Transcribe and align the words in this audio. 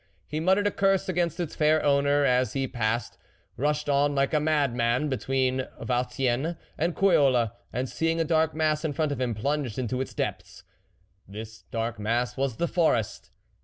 He 0.25 0.39
muttered 0.39 0.65
a 0.65 0.71
curse 0.71 1.07
against 1.07 1.39
its 1.39 1.55
fair 1.55 1.85
owner 1.85 2.25
as 2.25 2.53
he 2.53 2.67
passed, 2.67 3.19
rushed 3.55 3.87
on 3.87 4.15
like 4.15 4.33
a 4.33 4.39
madman 4.39 5.09
between 5.09 5.67
Vauciennes 5.79 6.55
and 6.75 6.95
Croyolles, 6.95 7.51
and 7.71 7.87
seeing 7.87 8.19
a 8.19 8.23
dark 8.25 8.55
mass 8.55 8.83
in 8.83 8.93
front 8.93 9.11
of 9.11 9.21
him, 9.21 9.35
plunged 9.35 9.77
into 9.77 10.01
its 10.01 10.15
depths. 10.15 10.63
This 11.27 11.65
dark 11.69 11.99
mass 11.99 12.35
was 12.35 12.57
the 12.57 12.67
forest. 12.67 13.29